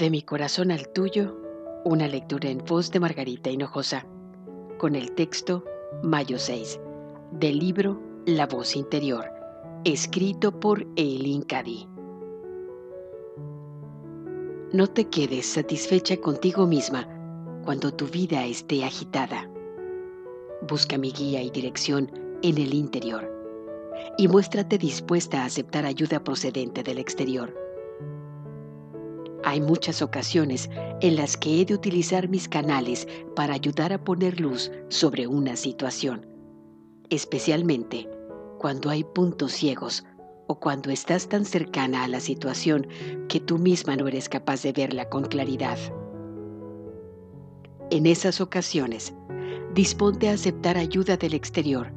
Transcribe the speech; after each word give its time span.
De 0.00 0.08
mi 0.08 0.22
corazón 0.22 0.70
al 0.70 0.88
tuyo, 0.88 1.36
una 1.84 2.08
lectura 2.08 2.48
en 2.48 2.64
voz 2.64 2.90
de 2.90 3.00
Margarita 3.00 3.50
Hinojosa, 3.50 4.06
con 4.78 4.94
el 4.94 5.12
texto 5.12 5.62
Mayo 6.02 6.38
6, 6.38 6.80
del 7.32 7.58
libro 7.58 8.00
La 8.24 8.46
voz 8.46 8.76
interior, 8.76 9.30
escrito 9.84 10.58
por 10.58 10.86
Eileen 10.96 11.42
Cady. 11.42 11.86
No 14.72 14.86
te 14.86 15.04
quedes 15.04 15.44
satisfecha 15.44 16.16
contigo 16.16 16.66
misma 16.66 17.06
cuando 17.66 17.92
tu 17.92 18.06
vida 18.06 18.46
esté 18.46 18.86
agitada. 18.86 19.50
Busca 20.66 20.96
mi 20.96 21.12
guía 21.12 21.42
y 21.42 21.50
dirección 21.50 22.10
en 22.40 22.56
el 22.56 22.72
interior 22.72 23.30
y 24.16 24.28
muéstrate 24.28 24.78
dispuesta 24.78 25.42
a 25.42 25.44
aceptar 25.44 25.84
ayuda 25.84 26.24
procedente 26.24 26.82
del 26.82 26.96
exterior 26.96 27.69
hay 29.44 29.60
muchas 29.60 30.02
ocasiones 30.02 30.70
en 31.00 31.16
las 31.16 31.36
que 31.36 31.60
he 31.60 31.64
de 31.64 31.74
utilizar 31.74 32.28
mis 32.28 32.48
canales 32.48 33.08
para 33.34 33.54
ayudar 33.54 33.92
a 33.92 34.04
poner 34.04 34.40
luz 34.40 34.70
sobre 34.88 35.26
una 35.26 35.56
situación, 35.56 36.26
especialmente 37.08 38.08
cuando 38.58 38.90
hay 38.90 39.04
puntos 39.04 39.52
ciegos 39.52 40.04
o 40.46 40.58
cuando 40.58 40.90
estás 40.90 41.28
tan 41.28 41.44
cercana 41.44 42.04
a 42.04 42.08
la 42.08 42.20
situación 42.20 42.86
que 43.28 43.40
tú 43.40 43.58
misma 43.58 43.96
no 43.96 44.08
eres 44.08 44.28
capaz 44.28 44.62
de 44.62 44.72
verla 44.72 45.08
con 45.08 45.24
claridad. 45.24 45.78
En 47.90 48.06
esas 48.06 48.40
ocasiones, 48.40 49.14
disponte 49.74 50.28
a 50.28 50.32
aceptar 50.32 50.76
ayuda 50.76 51.16
del 51.16 51.34
exterior, 51.34 51.92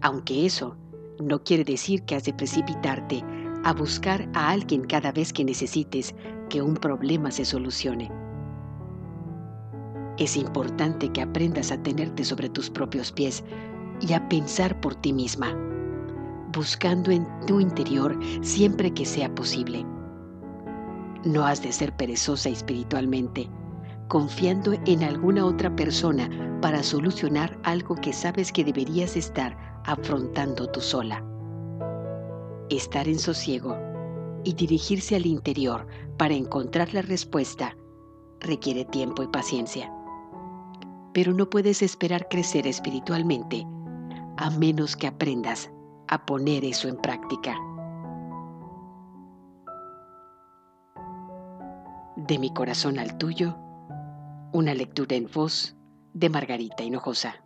aunque 0.00 0.44
eso 0.44 0.76
no 1.20 1.42
quiere 1.42 1.64
decir 1.64 2.02
que 2.02 2.16
has 2.16 2.24
de 2.24 2.34
precipitarte 2.34 3.24
a 3.64 3.72
buscar 3.72 4.28
a 4.34 4.50
alguien 4.50 4.82
cada 4.84 5.10
vez 5.10 5.32
que 5.32 5.44
necesites 5.44 6.14
que 6.48 6.62
un 6.62 6.74
problema 6.74 7.30
se 7.30 7.44
solucione. 7.44 8.10
Es 10.18 10.36
importante 10.36 11.08
que 11.08 11.22
aprendas 11.22 11.72
a 11.72 11.82
tenerte 11.82 12.24
sobre 12.24 12.48
tus 12.48 12.70
propios 12.70 13.10
pies 13.10 13.42
y 14.00 14.12
a 14.12 14.28
pensar 14.28 14.80
por 14.80 14.94
ti 14.94 15.12
misma, 15.12 15.56
buscando 16.52 17.10
en 17.10 17.26
tu 17.46 17.58
interior 17.58 18.16
siempre 18.42 18.92
que 18.92 19.04
sea 19.04 19.34
posible. 19.34 19.84
No 21.24 21.44
has 21.44 21.62
de 21.62 21.72
ser 21.72 21.96
perezosa 21.96 22.50
espiritualmente, 22.50 23.48
confiando 24.08 24.74
en 24.84 25.02
alguna 25.02 25.46
otra 25.46 25.74
persona 25.74 26.28
para 26.60 26.82
solucionar 26.82 27.58
algo 27.64 27.94
que 27.96 28.12
sabes 28.12 28.52
que 28.52 28.62
deberías 28.62 29.16
estar 29.16 29.56
afrontando 29.84 30.70
tú 30.70 30.80
sola. 30.80 31.24
Estar 32.76 33.06
en 33.06 33.20
sosiego 33.20 33.78
y 34.42 34.54
dirigirse 34.54 35.14
al 35.14 35.26
interior 35.26 35.86
para 36.16 36.34
encontrar 36.34 36.92
la 36.92 37.02
respuesta 37.02 37.76
requiere 38.40 38.84
tiempo 38.84 39.22
y 39.22 39.28
paciencia. 39.28 39.92
Pero 41.12 41.32
no 41.32 41.48
puedes 41.48 41.82
esperar 41.82 42.28
crecer 42.28 42.66
espiritualmente 42.66 43.64
a 44.36 44.50
menos 44.50 44.96
que 44.96 45.06
aprendas 45.06 45.70
a 46.08 46.26
poner 46.26 46.64
eso 46.64 46.88
en 46.88 46.96
práctica. 46.96 47.56
De 52.16 52.40
mi 52.40 52.52
corazón 52.52 52.98
al 52.98 53.18
tuyo, 53.18 53.56
una 54.52 54.74
lectura 54.74 55.14
en 55.14 55.28
voz 55.32 55.76
de 56.12 56.28
Margarita 56.28 56.82
Hinojosa. 56.82 57.43